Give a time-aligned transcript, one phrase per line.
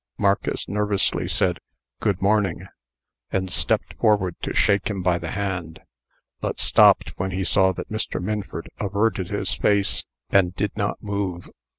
[0.17, 1.59] Marcus nervously said,
[1.99, 2.65] "Good morning,"
[3.29, 5.79] and stepped forward to shake him by the hand,
[6.39, 8.19] but stopped when he saw that Mr.
[8.19, 11.49] Minford averted his face, and did not move.